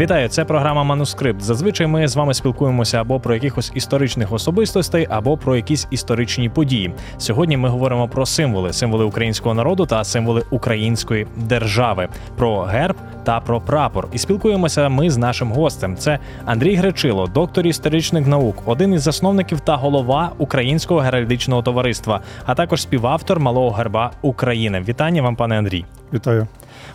[0.00, 1.42] Вітаю, це програма Манускрипт.
[1.42, 6.92] Зазвичай ми з вами спілкуємося або про якихось історичних особистостей, або про якісь історичні події.
[7.18, 13.40] Сьогодні ми говоримо про символи, символи українського народу та символи української держави, про герб та
[13.40, 14.08] про прапор.
[14.12, 15.96] І спілкуємося ми з нашим гостем.
[15.96, 22.54] Це Андрій Гречило, доктор історичних наук, один із засновників та голова Українського геральдичного товариства, а
[22.54, 24.84] також співавтор малого герба України.
[24.88, 25.84] Вітання вам, пане Андрій.
[26.12, 26.46] Вітаю.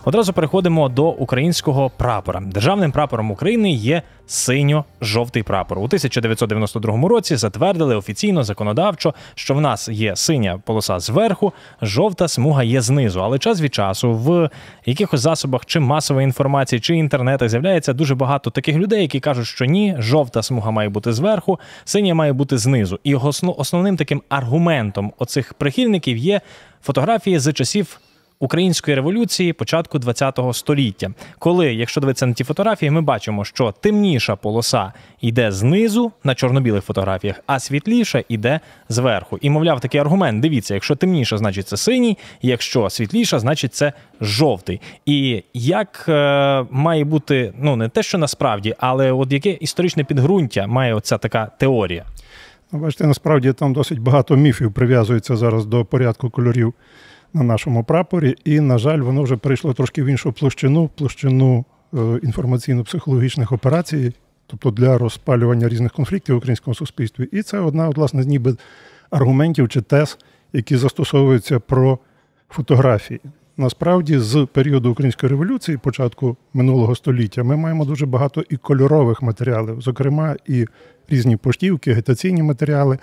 [0.08, 2.40] Одразу переходимо до українського прапора.
[2.40, 5.78] Державним прапором України є синьо-жовтий прапор.
[5.78, 12.62] У 1992 році затвердили офіційно законодавчо, що в нас є синя полоса зверху, жовта смуга
[12.62, 13.22] є знизу.
[13.22, 14.50] Але час від часу в
[14.84, 19.64] якихось засобах чи масової інформації, чи інтернетах з'являється дуже багато таких людей, які кажуть, що
[19.64, 22.98] ні, жовта смуга має бути зверху, синя має бути знизу.
[23.04, 23.14] І
[23.56, 26.40] основним таким аргументом оцих прихильників є
[26.82, 28.00] фотографії з часів
[28.38, 34.36] української революції початку ХХ століття, коли, якщо дивитися на ті фотографії, ми бачимо, що темніша
[34.36, 39.38] полоса йде знизу на чорно-білих фотографіях, а світліша йде зверху.
[39.40, 44.80] І мовляв, такий аргумент: дивіться, якщо темніша, значить це синій, якщо світліша, значить це жовтий.
[45.06, 50.66] І як е, має бути, ну не те, що насправді, але от яке історичне підґрунтя
[50.66, 52.04] має оця така теорія?
[52.72, 56.74] Ну, бачите, насправді там досить багато міфів прив'язується зараз до порядку кольорів
[57.36, 61.96] на нашому прапорі, і, на жаль, воно вже перейшло трошки в іншу площину, площину е,
[61.98, 64.12] інформаційно-психологічних операцій,
[64.46, 67.28] тобто для розпалювання різних конфліктів в українському суспільстві.
[67.32, 68.56] І це одна, власне, ніби
[69.10, 70.18] аргументів чи тез,
[70.52, 71.98] які застосовуються про
[72.48, 73.20] фотографії.
[73.56, 79.80] Насправді, з періоду української революції, початку минулого століття, ми маємо дуже багато і кольорових матеріалів,
[79.80, 80.66] зокрема, і
[81.08, 82.98] різні поштівки, агітаційні матеріали.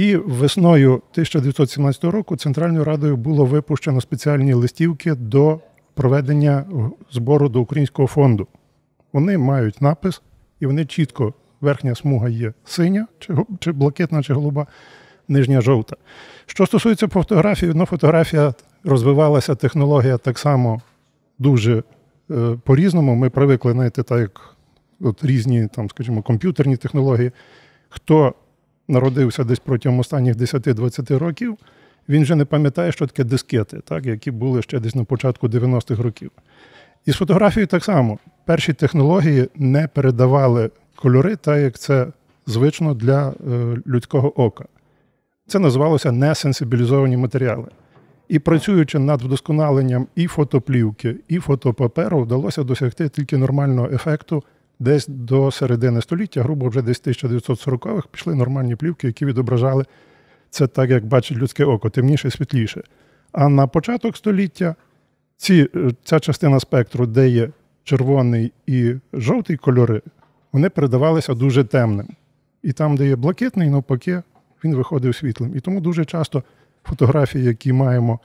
[0.00, 5.60] І весною 1917 року Центральною Радою було випущено спеціальні листівки до
[5.94, 6.64] проведення
[7.10, 8.46] збору до українського фонду.
[9.12, 10.22] Вони мають напис,
[10.60, 14.66] і вони чітко, верхня смуга є синя, чи чи блакитна, чи голуба,
[15.28, 15.96] нижня жовта.
[16.46, 18.54] Що стосується фотографії, ну, фотографія
[18.84, 20.80] розвивалася, технологія так само
[21.38, 21.82] дуже
[22.30, 23.14] е, по-різному.
[23.14, 24.56] Ми привикли знаєте, так як
[25.00, 27.30] от різні, там, скажімо, комп'ютерні технології.
[27.88, 28.34] Хто
[28.90, 31.58] народився десь протягом останніх 10-20 років,
[32.08, 36.02] він вже не пам'ятає, що таке дискети, так, які були ще десь на початку 90-х
[36.02, 36.30] років.
[37.06, 38.18] І з фотографією так само.
[38.44, 42.06] Перші технології не передавали кольори, так як це
[42.46, 43.32] звично для е,
[43.86, 44.64] людського ока.
[45.46, 47.68] Це називалося несенсибілізовані матеріали.
[48.28, 54.44] І працюючи над вдосконаленням і фотоплівки, і фотопаперу, вдалося досягти тільки нормального ефекту
[54.80, 59.84] десь до середини століття, грубо вже десь 1940-х, пішли нормальні плівки, які відображали
[60.50, 62.82] це так, як бачить людське око, темніше світліше.
[63.32, 64.74] А на початок століття
[65.36, 67.50] ці, е, ця частина спектру, де є
[67.84, 70.02] червоний і жовтий кольори,
[70.52, 72.08] вони передавалися дуже темним.
[72.62, 74.22] І там, де є блакитний, навпаки,
[74.64, 75.56] він виходив світлим.
[75.56, 76.42] І тому дуже часто
[76.84, 78.20] фотографії, які маємо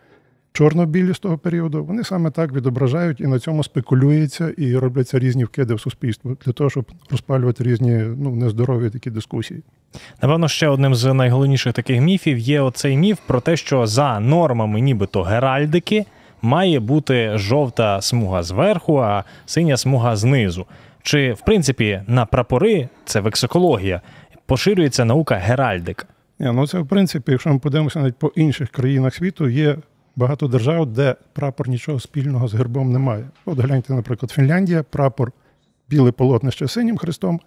[0.55, 5.43] чорно-білі з того періоду, вони саме так відображають і на цьому спекулюється, і робляться різні
[5.43, 9.63] вкиди в суспільство для того, щоб розпалювати різні ну нездорові такі дискусії.
[10.21, 14.81] Напевно, ще одним з найголовніших таких міфів є оцей міф про те, що за нормами,
[14.81, 16.05] нібито геральдики,
[16.41, 20.65] має бути жовта смуга зверху, а синя смуга знизу.
[21.03, 24.01] Чи в принципі на прапори це вексикологія,
[24.45, 26.05] поширюється наука геральдика?
[26.39, 29.75] Ні, ну це в принципі, якщо ми подивимося навіть по інших країнах світу, є
[30.15, 33.27] багато держав, де прапор нічого спільного з гербом немає.
[33.45, 35.31] От гляньте, наприклад, Фінляндія, прапор
[35.89, 37.39] біле полотнище синім хрестом,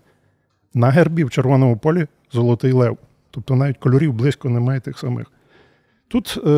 [0.74, 2.98] на гербі в червоному полі золотий лев.
[3.30, 5.26] Тобто навіть кольорів близько немає тих самих.
[6.08, 6.50] Тут е,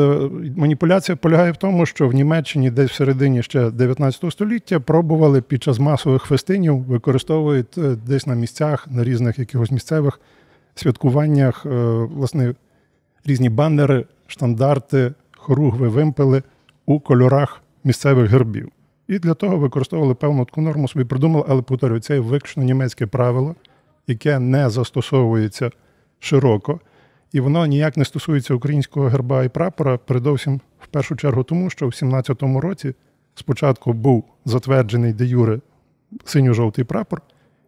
[0.57, 5.63] маніпуляція полягає в тому, що в Німеччині десь в середині ще 19 століття пробували під
[5.63, 10.21] час масових фестинів, використовують е, десь на місцях, на різних якихось місцевих
[10.75, 11.69] святкуваннях, е,
[12.15, 12.55] власне,
[13.25, 15.13] різні баннери, штандарти,
[15.51, 16.43] хоругви вимпели
[16.87, 18.69] у кольорах місцевих гербів.
[19.09, 23.55] І для того використовували певну таку норму, собі придумали, але повторюю, це виключно німецьке правило,
[24.07, 25.71] яке не застосовується
[26.19, 26.81] широко,
[27.33, 31.87] і воно ніяк не стосується українського герба і прапора, передовсім в першу чергу, тому що
[31.87, 32.95] в 17-му році
[33.35, 35.61] спочатку був затверджений де юре
[36.25, 37.23] синьо-жовтий прапор,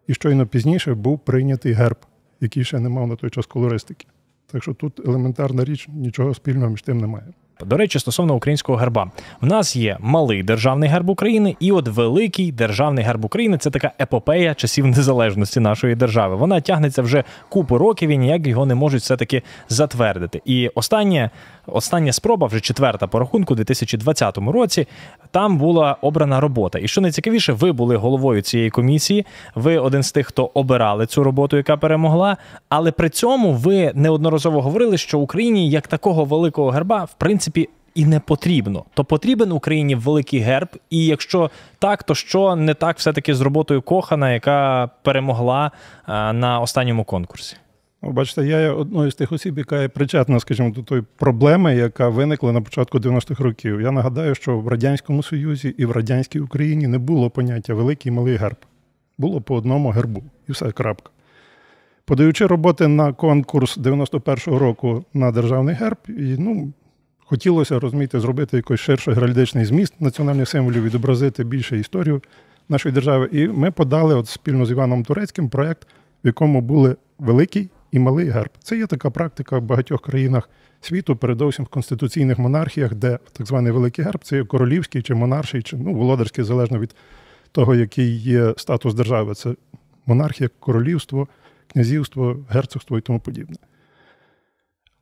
[0.07, 1.97] і щойно пізніше був прийнятий герб,
[2.41, 4.07] який ще не мав на той час колористики.
[4.51, 7.33] Так що тут елементарна річ, нічого спільного між тим немає.
[7.61, 9.11] До речі, стосовно українського герба,
[9.41, 13.91] в нас є малий державний герб України, і от великий державний герб України це така
[14.01, 16.35] епопея часів незалежності нашої держави.
[16.35, 20.41] Вона тягнеться вже купу років і ніяк його не можуть все таки затвердити.
[20.45, 21.29] І останнє,
[21.67, 24.87] остання спроба, вже четверта по рахунку, у 2020 році.
[25.31, 26.79] Там була обрана робота.
[26.79, 29.25] І що найцікавіше, ви були головою цієї комісії.
[29.55, 32.37] Ви один з тих, хто обирали цю роботу, яка перемогла.
[32.69, 38.05] Але при цьому ви неодноразово говорили, що Україні як такого великого герба, в принципі, і
[38.05, 38.83] не потрібно.
[38.93, 43.81] То потрібен Україні великий герб, і якщо так, то що не так все-таки з роботою
[43.81, 45.71] Кохана, яка перемогла
[46.33, 47.57] на останньому конкурсі?
[48.05, 52.09] Бачите, я є одною з тих осіб, яка є причетна, скажімо, до тої проблеми, яка
[52.09, 53.81] виникла на початку 90-х років.
[53.81, 58.15] Я нагадаю, що в Радянському Союзі і в радянській Україні не було поняття великий і
[58.15, 58.57] малий герб.
[59.17, 61.09] Було по одному гербу, і все крапка.
[62.05, 66.73] Подаючи роботи на конкурс 91-го року на державний герб, і, ну,
[67.19, 72.21] хотілося розумієте, зробити якийсь ширший геральдичний зміст національних символів, відобразити більше історію
[72.69, 73.29] нашої держави.
[73.31, 75.87] І ми подали от спільно з Іваном Турецьким проєкт,
[76.23, 78.49] в якому були великий і малий герб.
[78.59, 80.49] Це є така практика в багатьох країнах
[80.81, 85.61] світу, передовсім в конституційних монархіях, де так званий великий герб це є королівський чи монарший,
[85.61, 86.95] чи ну, володарський, залежно від
[87.51, 89.35] того, який є статус держави.
[89.35, 89.55] Це
[90.05, 91.27] монархія, королівство,
[91.73, 93.55] князівство, герцогство і тому подібне.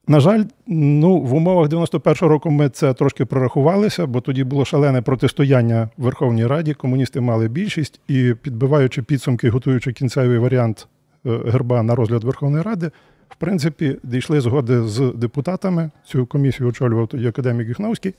[0.07, 5.01] На жаль, ну, в умовах 91-го року ми це трошки прорахувалися, бо тоді було шалене
[5.01, 6.73] протистояння в Верховній Раді.
[6.73, 10.87] Комуністи мали більшість і, підбиваючи підсумки, готуючи кінцевий варіант
[11.25, 12.91] герба на розгляд Верховної Ради,
[13.29, 15.91] в принципі, дійшли згоди з депутатами.
[16.05, 18.13] Цю комісію очолював тоді академік Юхновський.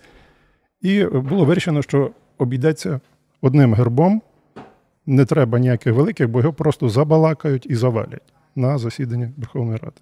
[0.83, 3.01] І було вирішено, що обійдеться
[3.41, 4.23] одним гербом.
[5.07, 9.97] Не треба ніяких великих, бо його просто забалакають і завалять на засіданні Верховної Ради.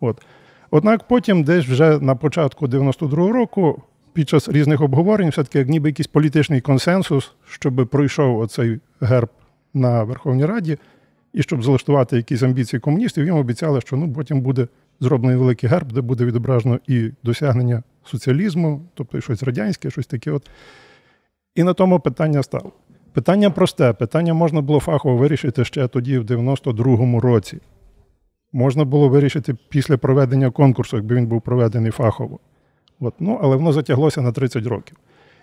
[0.00, 0.22] От.
[0.70, 3.82] Однак потім, десь вже на початку 92-го року,
[4.12, 9.28] під час різних обговорень, все-таки як ніби якийсь політичний консенсус, щоб пройшов оцей герб
[9.74, 10.78] на Верховній Раді,
[11.32, 14.68] і щоб залаштувати якісь амбіції комуністів, їм обіцяли, що ну, потім буде
[15.00, 20.30] зроблений великий герб, де буде відображено і досягнення соціалізму, тобто щось радянське, щось таке.
[20.30, 20.50] От.
[21.54, 22.72] І на тому питання стало.
[23.12, 23.92] Питання просте.
[23.92, 27.58] Питання можна було фахово вирішити ще тоді, в 92-му році
[28.52, 32.38] можна було вирішити після проведення конкурсу, якби він був проведений фахово.
[33.00, 33.14] От.
[33.20, 34.96] Ну, Але воно затяглося на 30 років.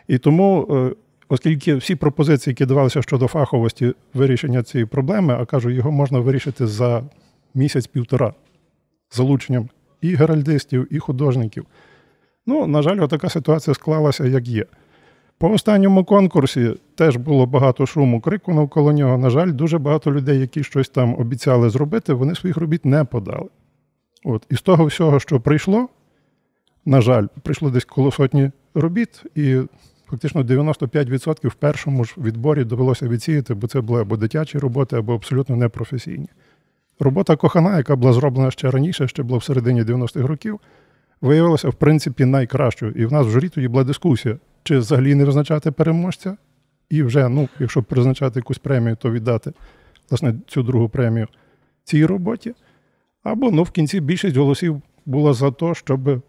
[0.08, 0.96] І тому, е,
[1.30, 6.68] оскільки всі пропозиції, які давалися щодо фаховості вирішення цієї проблеми, а кажу, його можна вирішити
[6.68, 7.04] за
[7.56, 8.34] місяць-півтора
[9.12, 9.70] залученням
[10.02, 11.66] і геральдистів, і художників.
[12.46, 14.66] Ну, на жаль, така ситуація склалася, як є.
[15.38, 19.18] По останньому конкурсі теж було багато шуму, крику навколо нього.
[19.18, 23.50] На жаль, дуже багато людей, які щось там обіцяли зробити, вони своїх робіт не подали.
[24.24, 24.46] От.
[24.50, 25.90] І з того всього, що прийшло,
[26.86, 29.62] на жаль, прийшло десь коло сотні робіт, і
[30.10, 35.14] фактично 95% в першому ж відборі довелося відсіяти, бо це були або дитячі роботи, або
[35.14, 36.28] абсолютно непрофесійні.
[37.00, 40.60] Робота кохана, яка була зроблена ще раніше, ще була в середині 90-х років,
[41.22, 42.92] виявилася, в принципі, найкращою.
[42.92, 46.38] І в нас в журі тоді була дискусія чи взагалі не визначати переможця,
[46.90, 49.52] і вже, ну, якщо призначати якусь премію, то віддати
[50.10, 51.28] власне цю другу премію
[51.84, 52.54] цій роботі.
[53.24, 56.22] Або ну, в кінці більшість голосів була за те, щоб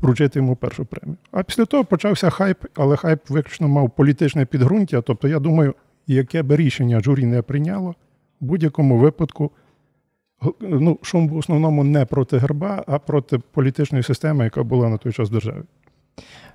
[0.00, 1.16] вручити йому першу премію.
[1.32, 5.00] А після того почався хайп, але хайп виключно мав політичне підґрунтя.
[5.00, 5.74] Тобто, я думаю,
[6.06, 7.94] яке би рішення журі не прийняло,
[8.40, 9.50] в будь-якому випадку
[10.60, 15.12] ну, шум в основному не проти герба, а проти політичної системи, яка була на той
[15.12, 15.62] час в державі.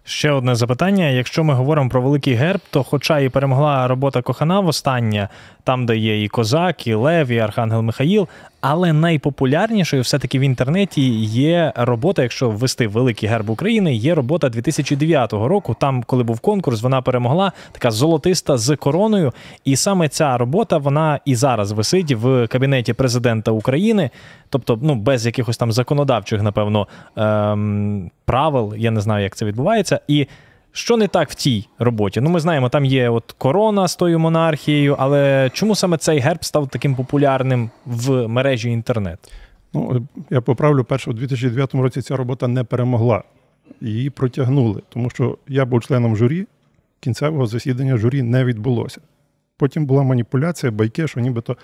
[0.03, 4.59] Ще одне запитання: якщо ми говоримо про великий герб, то, хоча і перемогла робота Кохана
[4.59, 5.29] востаннє,
[5.63, 8.27] там, де є і Козак, і Лев, і Архангел Михаїл,
[8.61, 15.33] але найпопулярнішою все-таки в інтернеті є робота, якщо ввести великий герб України, є робота 2009
[15.33, 15.75] року.
[15.79, 19.33] Там, коли був конкурс, вона перемогла, така золотиста з короною.
[19.65, 24.09] І саме ця робота вона і зараз висить в кабінеті президента України,
[24.49, 28.73] тобто, ну без якихось там законодавчих, напевно, ем, правил.
[28.77, 29.99] Я не знаю, як це відбувається.
[30.07, 30.27] І
[30.71, 32.21] що не так в тій роботі?
[32.21, 36.45] Ну, ми знаємо, там є от корона з тою монархією, але чому саме цей герб
[36.45, 39.19] став таким популярним в мережі інтернет?
[39.73, 43.23] Ну, я поправлю, перше, у 2009 році ця робота не перемогла.
[43.81, 46.47] Її протягнули, тому що я був членом журі,
[46.99, 49.01] кінцевого засідання журі не відбулося.
[49.57, 51.57] Потім була маніпуляція, байки, що нібито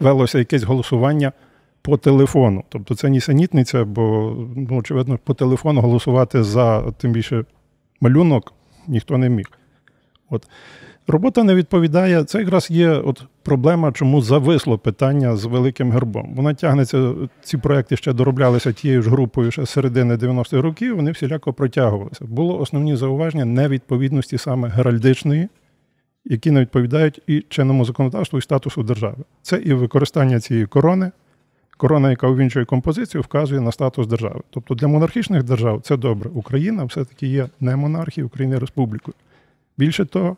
[0.00, 1.32] велося якесь голосування
[1.82, 2.64] по телефону.
[2.68, 7.44] Тобто це нісенітниця, бо, ну, очевидно, по телефону голосувати за тим більше
[8.04, 8.52] малюнок
[8.88, 9.46] ніхто не міг.
[10.30, 10.48] От.
[11.06, 12.24] Робота не відповідає.
[12.24, 16.34] Це якраз є от проблема, чому зависло питання з великим гербом.
[16.36, 17.14] Вона тягнеться.
[17.42, 20.96] Ці проекти ще дороблялися тією ж групою ще з середини 90-х років.
[20.96, 22.24] Вони всіляко протягувалися.
[22.24, 25.48] Було основні зауваження невідповідності саме геральдичної,
[26.24, 29.24] які не відповідають і чинному законодавству і статусу держави.
[29.42, 31.10] Це і використання цієї корони.
[31.76, 34.40] Корона, яка увінчує композицію, вказує на статус держави.
[34.50, 36.30] Тобто для монархічних держав це добре.
[36.34, 39.14] Україна все-таки є не монархією, Україна республікою.
[39.78, 40.36] Більше того,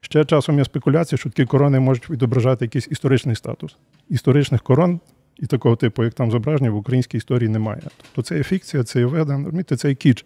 [0.00, 3.76] ще часом є спекуляція, що такі корони можуть відображати якийсь історичний статус.
[4.08, 5.00] Історичних корон
[5.38, 7.82] і такого типу, як там зображення, в українській історії немає.
[8.02, 10.24] Тобто це є фікція, це є веден, розумієте, це є кіч.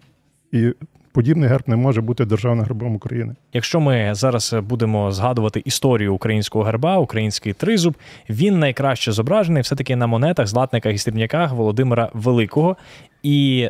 [0.51, 0.73] І
[1.11, 3.35] подібний герб не може бути державним гербом України.
[3.53, 7.95] Якщо ми зараз будемо згадувати історію українського герба, український тризуб,
[8.29, 12.77] він найкраще зображений все-таки на монетах, златниках і срібняках Володимира Великого.
[13.23, 13.69] І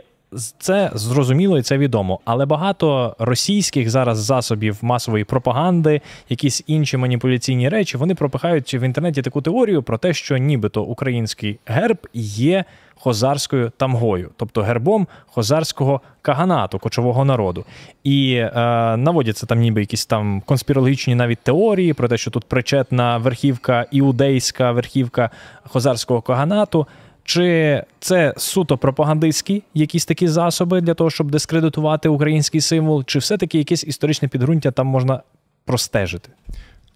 [0.58, 7.70] це зрозуміло і це відомо, але багато російських зараз засобів масової пропаганди, якісь інші маніпуляційні
[7.70, 12.66] речі, вони пропихають в інтернеті таку теорію про те, що нібито український герб є
[13.00, 17.66] хозарською тамгою, тобто гербом хозарського каганату, кочового народу.
[18.04, 18.52] І е,
[18.98, 24.72] наводяться там ніби якісь там конспірологічні навіть теорії про те, що тут причетна верхівка іудейська
[24.72, 25.30] верхівка
[25.64, 26.88] хозарського каганату.
[27.28, 33.58] Чи це суто пропагандистські якісь такі засоби для того, щоб дискредитувати український символ, чи все-таки
[33.58, 35.22] якесь історичне підґрунтя там можна
[35.66, 36.30] простежити?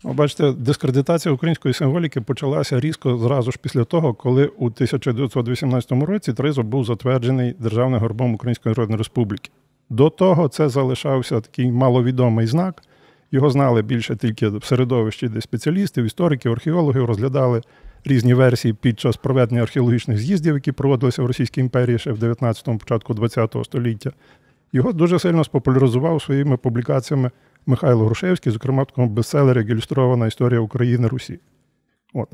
[0.03, 6.33] Ну, бачите, дискредитація української символіки почалася різко зразу ж після того, коли у 1918 році
[6.33, 9.51] Тризуб був затверджений державним горбом Української Народної Республіки.
[9.89, 12.83] До того це залишався такий маловідомий знак.
[13.31, 17.61] Його знали більше тільки в середовищі, де спеціалістів, істориків, археологів розглядали
[18.05, 22.77] різні версії під час проведення археологічних з'їздів, які проводилися в Російській імперії ще в 19-му,
[22.77, 24.11] початку 20-го століття.
[24.73, 27.31] Його дуже сильно спопуляризував своїми публікаціями
[27.65, 31.39] Михайло Грушевський, зокрема в такому бестселері ілюстрована історія України Русі.
[32.13, 32.29] От.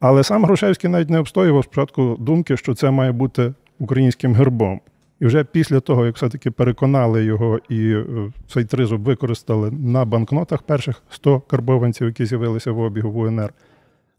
[0.00, 4.80] Але сам Грушевський навіть не обстоював спочатку думки, що це має бути українським гербом.
[5.20, 8.04] І вже після того, як все-таки переконали його і е,
[8.48, 13.52] цей тризуб використали на банкнотах перших 100 карбованців, які з'явилися в обігу в УНР,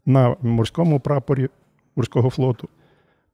[0.06, 1.48] на морському прапорі
[1.96, 2.68] морського флоту.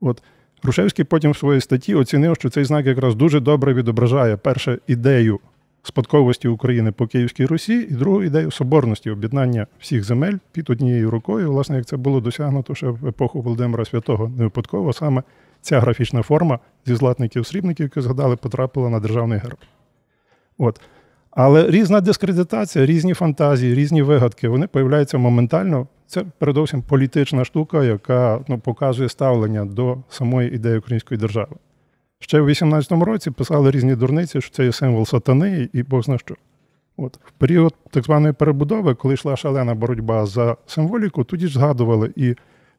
[0.00, 0.22] От
[0.62, 5.40] Грушевський потім в своїй статті оцінив, що цей знак якраз дуже добре відображає перше ідею
[5.82, 11.52] спадковості України по Київській Русі, і другу ідею соборності об'єднання всіх земель під однією рукою.
[11.52, 15.22] Власне, як це було досягнуто ще в епоху Володимира Святого, не випадково саме
[15.64, 19.58] ця графічна форма зі златників срібників, які згадали, потрапила на державний герб.
[20.58, 20.80] От.
[21.30, 25.86] Але різна дискредитація, різні фантазії, різні вигадки, вони появляються моментально.
[26.06, 31.56] Це передовсім політична штука, яка ну, показує ставлення до самої ідеї української держави.
[32.18, 36.18] Ще в 18-му році писали різні дурниці, що це є символ сатани і Бог зна
[36.18, 36.34] що.
[36.96, 37.18] От.
[37.24, 42.34] В період так званої перебудови, коли йшла шалена боротьба за символіку, тоді ж згадували і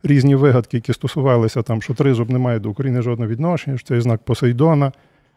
[0.05, 4.01] різні вигадки, які стосувалися там, що тризуб не має до України жодного відношення, що це
[4.01, 4.91] знак Посейдона,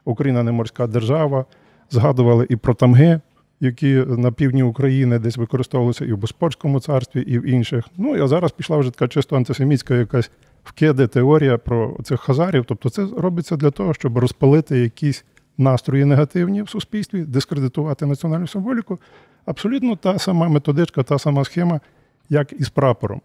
[0.04, 1.44] Україна не морська держава.
[1.90, 3.20] Згадували і про тамги,
[3.60, 7.84] які на півдні України десь використовувалися і в Боспорському царстві, і в інших.
[7.96, 10.30] Ну а зараз пішла вже така чисто антисемітська якась
[10.64, 12.64] вкиди теорія про цих хазарів.
[12.68, 15.24] Тобто, це робиться для того, щоб розпалити якісь
[15.58, 18.98] настрої негативні в суспільстві, дискредитувати національну символіку.
[19.46, 21.80] Абсолютно та сама методичка, та сама схема,
[22.28, 23.20] як і з прапором.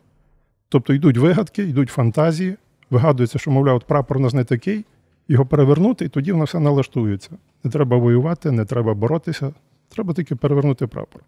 [0.69, 2.55] Тобто йдуть вигадки, йдуть фантазії,
[2.89, 4.85] вигадується, що, мовляв, от прапор у нас не такий,
[5.27, 7.29] його перевернути, і тоді воно все налаштується.
[7.63, 9.53] Не треба воювати, не треба боротися,
[9.89, 11.21] треба тільки перевернути прапор.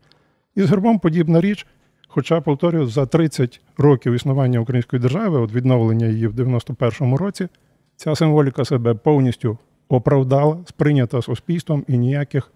[0.56, 1.68] І з гербом подібна річ.
[2.08, 7.48] Хоча, повторюю, за 30 років існування української держави, от відновлення її в 91-му році,
[7.96, 9.58] ця символіка себе повністю
[9.90, 12.52] оправдала, сприйнята суспільством і ніяких,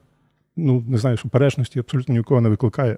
[0.58, 2.98] ну не знаю, суперечності абсолютно нікого не викликає.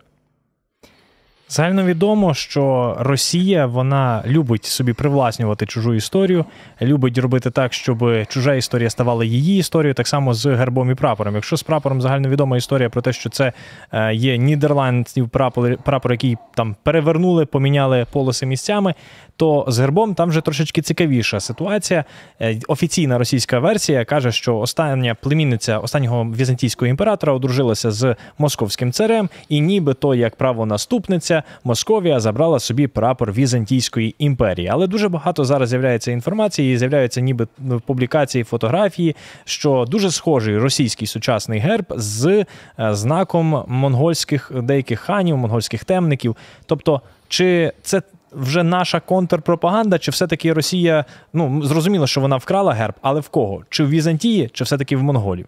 [1.52, 6.46] Загальновідомо, що Росія вона любить собі привласнювати чужу історію,
[6.82, 11.36] любить робити так, щоб чужа історія ставала її історією, так само з гербом і прапором.
[11.36, 13.54] Якщо з прапором загальновідома історія про те, що це
[13.92, 18.94] е, є Нідерландів прапор, прапор, який там перевернули, поміняли полоси місцями,
[19.36, 22.04] то з гербом там вже трошечки цікавіша ситуація.
[22.42, 29.30] Е, офіційна російська версія каже, що остання племінниця останнього візантійського імператора одружилася з московським царем,
[29.50, 34.68] і нібито як правонаступниця Московія забрала собі прапор Візантійської імперії.
[34.72, 37.48] Але дуже багато зараз з'являється інформації, з'являються ніби
[37.86, 42.46] публікації фотографії, що дуже схожий російський сучасний герб з е,
[42.80, 46.36] знаком монгольських деяких ханів, монгольських темників.
[46.66, 52.94] Тобто, чи це вже наша контрпропаганда, чи все-таки Росія, ну зрозуміло, що вона вкрала герб,
[53.02, 53.64] але в кого?
[53.70, 55.46] Чи в Візантії, чи все-таки в Монголів?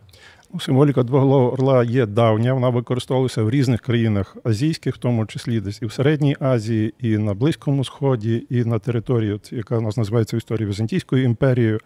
[0.60, 5.82] Символіка двоголового орла є давня, вона використовувалася в різних країнах азійських, в тому числі десь
[5.82, 10.36] і в Середній Азії, і на Близькому Сході, і на території, яка у нас називається
[10.36, 11.80] в історії Візантійською імперією.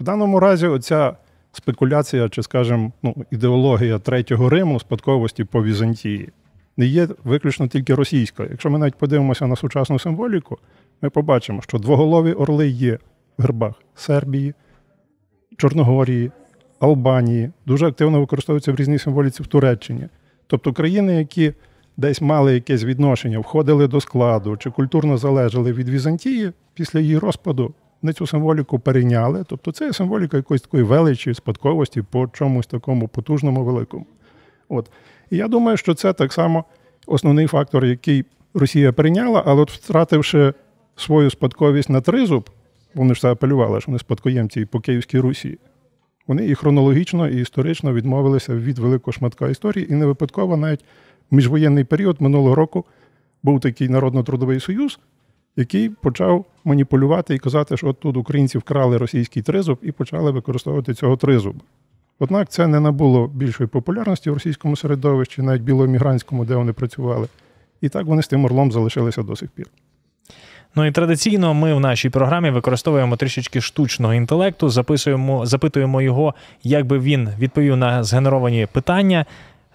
[0.00, 1.16] В даному разі, оця
[1.52, 6.28] спекуляція, чи, скажімо, ну, ідеологія Третього Риму, спадковості по Візантії,
[6.76, 8.48] не є виключно тільки російською.
[8.50, 10.58] Якщо ми навіть подивимося на сучасну символіку,
[11.02, 12.98] ми побачимо, що двоголові орли є
[13.38, 14.54] в гербах Сербії,
[15.56, 16.30] Чорногорії,
[16.80, 20.08] Албанії, дуже активно використовуються в різній символіці в Туреччині.
[20.46, 21.52] Тобто країни, які
[21.96, 27.74] десь мали якесь відношення, входили до складу чи культурно залежали від Візантії після її розпаду,
[28.02, 29.44] вони цю символіку перейняли.
[29.48, 34.06] Тобто це символіка якоїсь такої величі, спадковості по чомусь такому потужному великому.
[34.68, 34.90] От.
[35.30, 36.64] І я думаю, що це так само
[37.06, 40.52] основний фактор, який Росія прийняла, але от втративши
[40.96, 42.50] свою спадковість на тризуб,
[42.94, 45.58] вони ж це апелювали, що вони спадкоємці по Київській Русі.
[46.28, 50.84] Вони і хронологічно, і історично відмовилися від великого шматка історії, і не випадково навіть
[51.30, 52.84] міжвоєнний період минулого року
[53.42, 54.98] був такий народно-трудовий союз,
[55.56, 60.94] який почав маніпулювати і казати, що от тут українці вкрали російський тризуб і почали використовувати
[60.94, 61.60] цього тризуба.
[62.18, 67.28] Однак це не набуло більшої популярності в російському середовищі, навіть білоемігрантському, де вони працювали.
[67.80, 69.66] І так вони з тим орлом залишилися до сих пір.
[70.74, 76.86] Ну і традиційно ми в нашій програмі використовуємо трішечки штучного інтелекту, записуємо, запитуємо його, як
[76.86, 79.26] би він відповів на згенеровані питання.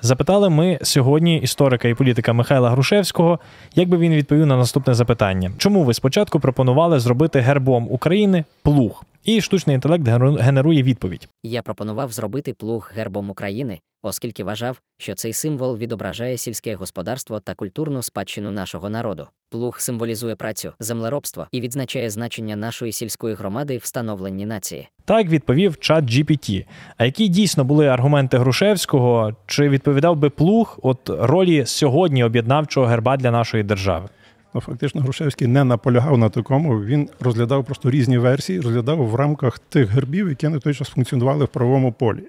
[0.02, 3.40] Запитали ми сьогодні історика і політика Михайла Грушевського,
[3.76, 9.04] як би він відповів на наступне запитання: чому ви спочатку пропонували зробити гербом України плуг?
[9.24, 11.28] І штучний інтелект генеру- генерує відповідь.
[11.44, 17.54] Я пропонував зробити плуг гербом України, оскільки вважав, що цей символ відображає сільське господарство та
[17.54, 19.28] культурну спадщину нашого народу.
[19.50, 24.90] Плуг символізує працю, землеробство і відзначає значення нашої сільської громади в становленні нації.
[25.06, 26.66] Так відповів чат GPT.
[26.98, 29.36] А які дійсно були аргументи Грушевського?
[29.46, 34.10] Чи відповідав би плуг от ролі сьогодні об'єднавчого герба для нашої держави?
[34.54, 36.84] Ну, фактично, Грушевський не наполягав на такому.
[36.84, 41.46] Він розглядав просто різні версії, розглядав в рамках тих гербів, які на той час функціонували
[41.46, 42.24] в правовому полі.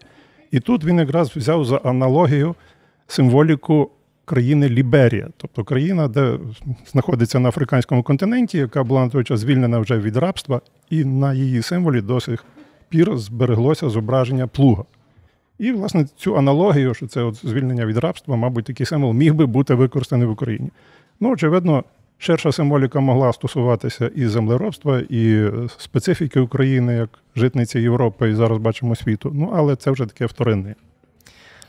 [0.55, 2.55] І тут він якраз взяв за аналогію
[3.07, 3.91] символіку
[4.25, 6.39] країни Ліберія, тобто країна, де
[6.87, 11.35] знаходиться на африканському континенті, яка була на той час звільнена вже від рабства, і на
[11.35, 12.45] її символі до сих
[12.89, 14.85] пір збереглося зображення плуга.
[15.59, 19.47] І, власне, цю аналогію, що це от звільнення від рабства, мабуть, такий символ міг би
[19.47, 20.71] бути використаний в Україні.
[21.21, 21.85] Ну, очевидно,
[22.19, 28.97] ширша символіка могла стосуватися і землеробства, і специфіки України як житниці Європи, і зараз бачимо
[28.97, 29.31] світу.
[29.35, 30.75] Ну, але це вже таке вторинне.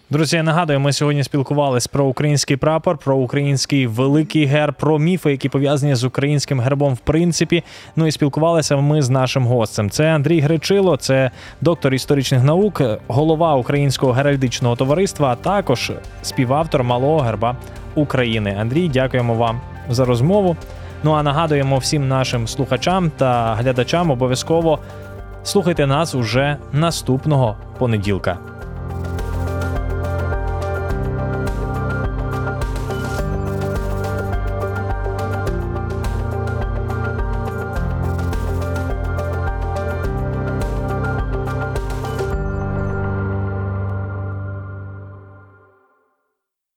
[0.09, 5.31] Друзі, я нагадую, ми сьогодні спілкувалися про український прапор, про український великий герб, про міфи,
[5.31, 7.63] які пов'язані з українським гербом, в принципі.
[7.95, 9.89] Ну і спілкувалися ми з нашим гостем.
[9.89, 15.91] Це Андрій Гречило, це доктор історичних наук, голова Українського геральдичного товариства, а також
[16.21, 17.57] співавтор малого герба
[17.95, 18.57] України.
[18.59, 20.57] Андрій, дякуємо вам за розмову.
[21.03, 24.79] Ну а нагадуємо всім нашим слухачам та глядачам обов'язково
[25.43, 28.37] слухайте нас уже наступного понеділка.